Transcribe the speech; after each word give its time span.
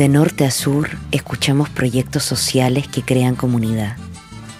De 0.00 0.08
norte 0.08 0.46
a 0.46 0.50
sur 0.50 0.88
escuchamos 1.10 1.68
proyectos 1.68 2.22
sociales 2.22 2.88
que 2.88 3.02
crean 3.02 3.36
comunidad 3.36 3.98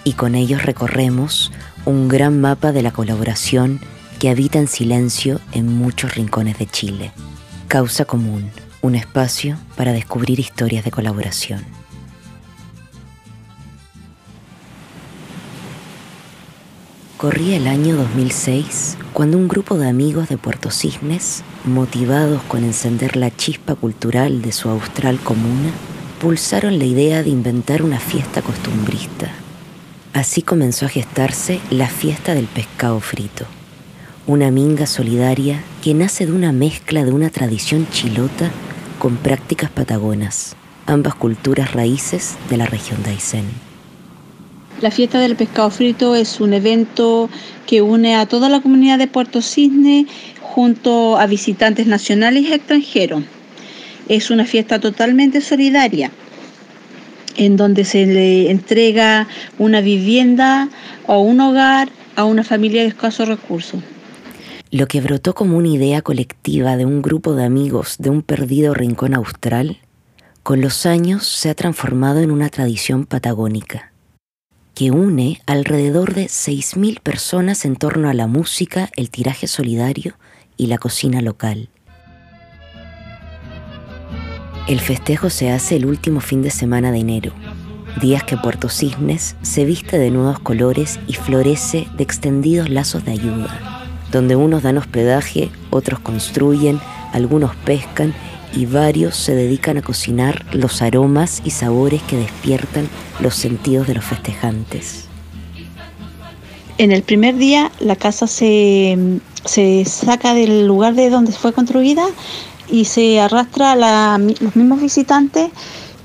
y 0.03 0.13
con 0.13 0.35
ellos 0.35 0.61
recorremos 0.61 1.51
un 1.83 2.07
gran 2.07 2.39
mapa 2.39 2.71
de 2.71 2.83
la 2.83 2.91
colaboración 2.91 3.79
que 4.19 4.29
habita 4.29 4.59
en 4.59 4.67
silencio 4.67 5.41
en 5.51 5.65
muchos 5.65 6.13
rincones 6.13 6.59
de 6.59 6.67
Chile. 6.67 7.11
Causa 7.67 8.05
Común, 8.05 8.51
un 8.83 8.93
espacio 8.93 9.57
para 9.75 9.93
descubrir 9.93 10.39
historias 10.39 10.85
de 10.85 10.91
colaboración. 10.91 11.65
Corría 17.21 17.57
el 17.57 17.67
año 17.67 17.97
2006 17.97 18.97
cuando 19.13 19.37
un 19.37 19.47
grupo 19.47 19.77
de 19.77 19.87
amigos 19.87 20.27
de 20.27 20.39
Puerto 20.39 20.71
Cisnes, 20.71 21.43
motivados 21.65 22.41
con 22.41 22.63
encender 22.63 23.15
la 23.15 23.29
chispa 23.29 23.75
cultural 23.75 24.41
de 24.41 24.51
su 24.51 24.69
austral 24.69 25.19
comuna, 25.19 25.69
pulsaron 26.19 26.79
la 26.79 26.85
idea 26.85 27.21
de 27.21 27.29
inventar 27.29 27.83
una 27.83 27.99
fiesta 27.99 28.41
costumbrista. 28.41 29.29
Así 30.13 30.41
comenzó 30.41 30.87
a 30.87 30.89
gestarse 30.89 31.59
la 31.69 31.89
fiesta 31.89 32.33
del 32.33 32.47
pescado 32.47 32.99
frito, 32.99 33.45
una 34.25 34.49
minga 34.49 34.87
solidaria 34.87 35.63
que 35.83 35.93
nace 35.93 36.25
de 36.25 36.31
una 36.31 36.51
mezcla 36.51 37.05
de 37.05 37.11
una 37.11 37.29
tradición 37.29 37.87
chilota 37.91 38.49
con 38.97 39.17
prácticas 39.17 39.69
patagonas, 39.69 40.55
ambas 40.87 41.13
culturas 41.13 41.71
raíces 41.73 42.35
de 42.49 42.57
la 42.57 42.65
región 42.65 43.03
de 43.03 43.11
Aysén. 43.11 43.70
La 44.81 44.89
fiesta 44.89 45.19
del 45.19 45.35
pescado 45.35 45.69
frito 45.69 46.15
es 46.15 46.41
un 46.41 46.53
evento 46.53 47.29
que 47.67 47.83
une 47.83 48.15
a 48.15 48.25
toda 48.25 48.49
la 48.49 48.61
comunidad 48.61 48.97
de 48.97 49.05
Puerto 49.05 49.43
Cisne 49.43 50.07
junto 50.41 51.19
a 51.19 51.27
visitantes 51.27 51.85
nacionales 51.85 52.45
y 52.45 52.53
extranjeros. 52.53 53.23
Es 54.09 54.31
una 54.31 54.43
fiesta 54.43 54.79
totalmente 54.79 55.39
solidaria 55.41 56.09
en 57.37 57.57
donde 57.57 57.85
se 57.85 58.07
le 58.07 58.49
entrega 58.49 59.27
una 59.59 59.81
vivienda 59.81 60.67
o 61.05 61.19
un 61.19 61.41
hogar 61.41 61.89
a 62.15 62.25
una 62.25 62.43
familia 62.43 62.81
de 62.81 62.87
escasos 62.87 63.27
recursos. 63.27 63.81
Lo 64.71 64.87
que 64.87 64.99
brotó 64.99 65.35
como 65.35 65.57
una 65.57 65.69
idea 65.69 66.01
colectiva 66.01 66.75
de 66.75 66.87
un 66.87 67.03
grupo 67.03 67.35
de 67.35 67.43
amigos 67.43 67.97
de 67.99 68.09
un 68.09 68.23
perdido 68.23 68.73
rincón 68.73 69.13
austral, 69.13 69.77
con 70.41 70.59
los 70.59 70.87
años 70.87 71.27
se 71.27 71.51
ha 71.51 71.53
transformado 71.53 72.21
en 72.21 72.31
una 72.31 72.49
tradición 72.49 73.05
patagónica 73.05 73.90
que 74.73 74.91
une 74.91 75.41
alrededor 75.45 76.13
de 76.13 76.25
6.000 76.25 76.99
personas 77.01 77.65
en 77.65 77.75
torno 77.75 78.09
a 78.09 78.13
la 78.13 78.27
música, 78.27 78.89
el 78.95 79.09
tiraje 79.09 79.47
solidario 79.47 80.15
y 80.57 80.67
la 80.67 80.77
cocina 80.77 81.21
local. 81.21 81.69
El 84.67 84.79
festejo 84.79 85.29
se 85.29 85.51
hace 85.51 85.75
el 85.75 85.85
último 85.85 86.21
fin 86.21 86.41
de 86.41 86.51
semana 86.51 86.91
de 86.91 86.99
enero, 86.99 87.33
días 87.99 88.23
que 88.23 88.37
Puerto 88.37 88.69
Cisnes 88.69 89.35
se 89.41 89.65
viste 89.65 89.97
de 89.97 90.11
nuevos 90.11 90.39
colores 90.39 90.99
y 91.07 91.13
florece 91.13 91.87
de 91.97 92.03
extendidos 92.03 92.69
lazos 92.69 93.03
de 93.03 93.11
ayuda, 93.11 93.87
donde 94.11 94.35
unos 94.35 94.63
dan 94.63 94.77
hospedaje, 94.77 95.49
otros 95.71 95.99
construyen, 95.99 96.79
algunos 97.11 97.55
pescan 97.55 98.13
y 98.53 98.65
varios 98.65 99.15
se 99.15 99.35
dedican 99.35 99.77
a 99.77 99.81
cocinar 99.81 100.45
los 100.53 100.81
aromas 100.81 101.41
y 101.43 101.51
sabores 101.51 102.01
que 102.03 102.17
despiertan 102.17 102.89
los 103.19 103.35
sentidos 103.35 103.87
de 103.87 103.95
los 103.95 104.05
festejantes. 104.05 105.05
En 106.77 106.91
el 106.91 107.03
primer 107.03 107.37
día 107.37 107.71
la 107.79 107.95
casa 107.95 108.27
se, 108.27 108.97
saca 109.85 110.33
del 110.33 110.67
lugar 110.67 110.95
de 110.95 111.09
donde 111.09 111.31
fue 111.31 111.53
construida 111.53 112.05
y 112.69 112.85
se 112.85 113.19
arrastra 113.19 113.73
a 113.73 114.17
los 114.17 114.55
mismos 114.55 114.81
visitantes 114.81 115.51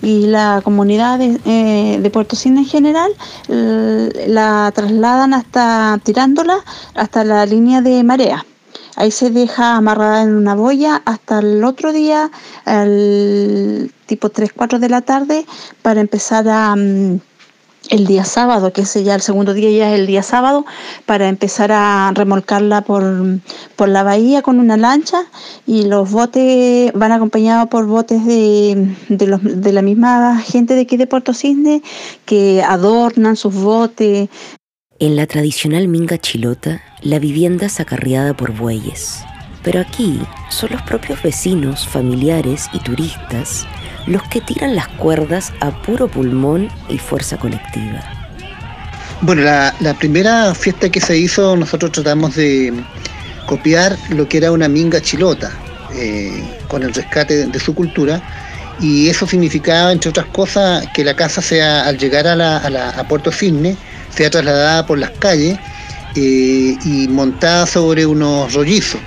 y 0.02 0.26
la 0.26 0.60
comunidad 0.62 1.18
de, 1.18 1.40
eh, 1.46 1.98
de 2.00 2.10
Puerto 2.10 2.36
Cine 2.36 2.60
en 2.60 2.66
general 2.66 3.10
la 3.48 4.70
trasladan 4.74 5.32
hasta 5.32 5.98
tirándola 6.04 6.58
hasta 6.94 7.24
la 7.24 7.46
línea 7.46 7.80
de 7.80 8.04
marea. 8.04 8.44
Ahí 8.96 9.10
se 9.10 9.30
deja 9.30 9.76
amarrada 9.76 10.22
en 10.22 10.34
una 10.34 10.54
boya 10.54 11.02
hasta 11.04 11.38
el 11.38 11.62
otro 11.64 11.92
día, 11.92 12.30
el 12.66 13.92
tipo 14.06 14.30
3, 14.30 14.52
4 14.54 14.78
de 14.78 14.88
la 14.88 15.02
tarde, 15.02 15.46
para 15.82 16.00
empezar 16.00 16.48
a... 16.48 16.74
Mm, 16.74 17.20
el 17.90 18.06
día 18.06 18.24
sábado, 18.24 18.72
que 18.72 18.82
ese 18.82 19.04
ya 19.04 19.14
el 19.14 19.20
segundo 19.20 19.54
día 19.54 19.70
ya 19.70 19.92
es 19.92 20.00
el 20.00 20.06
día 20.06 20.22
sábado, 20.22 20.64
para 21.04 21.28
empezar 21.28 21.72
a 21.72 22.12
remolcarla 22.14 22.82
por, 22.82 23.04
por 23.76 23.88
la 23.88 24.02
bahía 24.02 24.42
con 24.42 24.58
una 24.58 24.76
lancha 24.76 25.24
y 25.66 25.84
los 25.84 26.10
botes 26.10 26.92
van 26.94 27.12
acompañados 27.12 27.68
por 27.68 27.86
botes 27.86 28.24
de, 28.24 28.96
de, 29.08 29.26
los, 29.26 29.40
de 29.42 29.72
la 29.72 29.82
misma 29.82 30.38
gente 30.40 30.74
de 30.74 30.82
aquí 30.82 30.96
de 30.96 31.06
Puerto 31.06 31.34
Cisne 31.34 31.82
que 32.24 32.62
adornan 32.62 33.36
sus 33.36 33.54
botes, 33.54 34.28
en 34.98 35.16
la 35.16 35.26
tradicional 35.26 35.88
minga 35.88 36.18
chilota, 36.18 36.82
la 37.02 37.18
vivienda 37.18 37.66
es 37.66 37.80
acarreada 37.80 38.34
por 38.34 38.52
bueyes. 38.52 39.20
Pero 39.62 39.80
aquí 39.80 40.20
son 40.48 40.70
los 40.72 40.82
propios 40.82 41.22
vecinos, 41.22 41.86
familiares 41.86 42.66
y 42.72 42.78
turistas 42.78 43.66
los 44.06 44.22
que 44.24 44.40
tiran 44.40 44.76
las 44.76 44.88
cuerdas 44.88 45.52
a 45.60 45.70
puro 45.82 46.08
pulmón 46.08 46.68
y 46.88 46.98
fuerza 46.98 47.36
colectiva. 47.36 48.00
Bueno, 49.22 49.42
la, 49.42 49.94
primera 49.98 50.54
fiesta 50.54 50.88
que 50.88 51.00
se 51.00 51.16
hizo, 51.18 51.56
nosotros 51.56 51.92
tratamos 51.92 52.36
de 52.36 52.72
copiar 53.46 53.96
lo 54.10 54.28
que 54.28 54.38
era 54.38 54.52
una 54.52 54.68
minga 54.68 55.00
chilota, 55.00 55.50
eh, 55.94 56.42
con 56.68 56.82
el 56.82 56.94
rescate 56.94 57.46
de, 57.46 57.60
su 57.60 57.74
cultura, 57.74 58.22
y 58.78 59.08
eso 59.08 59.26
significaba, 59.26 59.90
entre 59.90 60.10
otras 60.10 60.26
cosas, 60.26 60.86
que 60.94 61.02
la 61.02 61.16
casa 61.16 61.40
sea, 61.40 61.86
al 61.86 61.98
llegar 61.98 62.26
a, 62.26 62.36
la, 62.36 62.90
a 62.90 63.08
Puerto 63.08 63.32
Cisne, 63.32 63.76
sea 64.16 64.30
trasladada 64.30 64.86
por 64.86 64.98
las 64.98 65.10
calles 65.12 65.58
eh, 66.14 66.76
y 66.84 67.08
montada 67.08 67.66
sobre 67.66 68.06
unos 68.06 68.52
rollizos. 68.54 69.00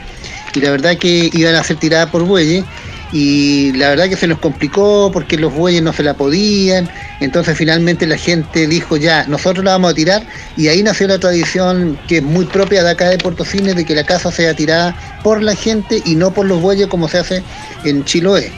Y 0.54 0.62
la 0.62 0.72
verdad 0.72 0.98
que 0.98 1.30
iban 1.34 1.56
a 1.56 1.64
ser 1.64 1.78
tiradas 1.78 2.10
por 2.10 2.24
bueyes 2.24 2.64
y 3.12 3.72
la 3.74 3.90
verdad 3.90 4.08
que 4.08 4.16
se 4.16 4.28
nos 4.28 4.40
complicó 4.40 5.10
porque 5.12 5.38
los 5.38 5.54
bueyes 5.54 5.82
no 5.82 5.94
se 5.94 6.04
la 6.04 6.14
podían, 6.14 6.90
entonces 7.20 7.58
finalmente 7.58 8.06
la 8.06 8.18
gente 8.18 8.68
dijo 8.68 8.98
ya, 8.98 9.26
nosotros 9.28 9.66
la 9.66 9.72
vamos 9.72 9.92
a 9.92 9.96
tirar 9.96 10.28
y 10.58 10.68
ahí 10.68 10.84
nació 10.84 11.08
la 11.08 11.20
tradición 11.20 12.00
que 12.08 12.18
es 12.18 12.24
muy 12.24 12.46
propia 12.46 12.84
de 12.84 12.92
acá 12.92 13.10
de 13.10 13.18
Puerto 13.18 13.46
Cines 13.46 13.76
de 13.76 13.86
que 13.86 13.96
la 13.96 14.04
casa 14.04 14.32
sea 14.32 14.54
tirada 14.54 14.96
por 15.24 15.42
la 15.42 15.56
gente 15.56 16.02
y 16.06 16.16
no 16.16 16.32
por 16.32 16.46
los 16.46 16.62
bueyes 16.62 16.88
como 16.88 17.08
se 17.08 17.18
hace 17.18 17.44
en 17.84 18.06
Chiloé. 18.06 18.52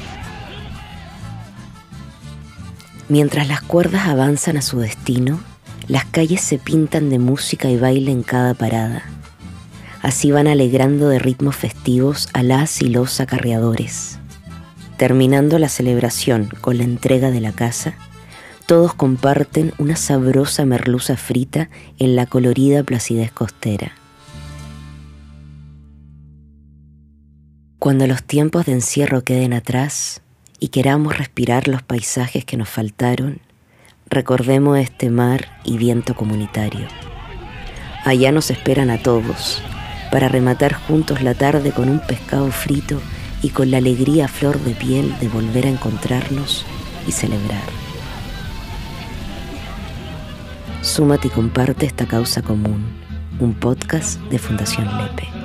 Mientras 3.08 3.48
las 3.48 3.62
cuerdas 3.62 4.08
avanzan 4.08 4.58
a 4.58 4.62
su 4.62 4.80
destino, 4.80 5.42
las 5.92 6.06
calles 6.06 6.40
se 6.40 6.58
pintan 6.58 7.10
de 7.10 7.20
música 7.20 7.70
y 7.70 7.76
baile 7.76 8.14
en 8.14 8.24
cada 8.24 8.54
parada. 8.54 9.04
Así 10.02 10.32
van 10.32 10.48
alegrando 10.48 11.10
de 11.10 11.20
ritmos 11.20 11.58
festivos 11.58 12.30
a 12.32 12.44
las 12.44 12.82
y 12.82 12.88
los 12.88 13.20
acarreadores. 13.20 14.18
Terminando 14.96 15.60
la 15.60 15.68
celebración 15.68 16.48
con 16.62 16.78
la 16.78 16.86
entrega 16.86 17.30
de 17.30 17.42
la 17.42 17.52
casa, 17.52 17.96
todos 18.68 18.94
comparten 18.94 19.74
una 19.80 19.98
sabrosa 19.98 20.64
merluza 20.64 21.18
frita 21.18 21.70
en 22.00 22.16
la 22.16 22.26
colorida 22.26 22.84
placidez 22.84 23.34
costera. 23.34 23.92
Cuando 27.80 28.08
los 28.08 28.24
tiempos 28.24 28.66
de 28.66 28.72
encierro 28.72 29.26
queden 29.26 29.52
atrás 29.52 30.22
y 30.58 30.70
queramos 30.70 31.18
respirar 31.18 31.68
los 31.68 31.84
paisajes 31.84 32.46
que 32.46 32.56
nos 32.56 32.70
faltaron, 32.70 33.42
Recordemos 34.12 34.78
este 34.78 35.10
mar 35.10 35.48
y 35.64 35.78
viento 35.78 36.16
comunitario. 36.16 36.86
Allá 38.04 38.34
nos 38.34 38.52
esperan 38.52 38.90
a 38.90 39.02
todos 39.02 39.64
para 40.12 40.28
rematar 40.28 40.74
juntos 40.74 41.22
la 41.22 41.34
tarde 41.34 41.72
con 41.72 41.88
un 41.88 42.00
pescado 42.00 42.52
frito 42.52 43.00
y 43.42 43.52
con 43.52 43.72
la 43.72 43.78
alegría 43.78 44.28
flor 44.28 44.60
de 44.60 44.74
piel 44.74 45.18
de 45.22 45.30
volver 45.30 45.66
a 45.66 45.70
encontrarnos 45.70 46.66
y 47.08 47.14
celebrar. 47.14 47.64
Súmate 50.82 51.30
y 51.30 51.32
comparte 51.32 51.86
esta 51.86 52.06
causa 52.06 52.42
común, 52.42 52.84
un 53.40 53.54
podcast 53.54 54.20
de 54.24 54.40
Fundación 54.40 54.90
Lepe. 54.98 55.41